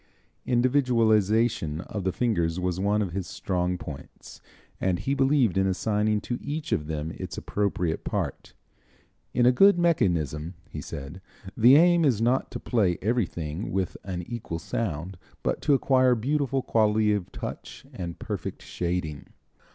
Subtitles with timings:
[0.47, 4.41] Individualization of the fingers was one of his strong points,
[4.79, 8.55] and he believed in assigning to each of them its appropriate part.
[9.31, 11.21] "In a good mechanism," he said,
[11.55, 16.63] "the aim is not to play everything with an equal sound, but to acquire beautiful
[16.63, 19.27] quality of touch and perfect shading."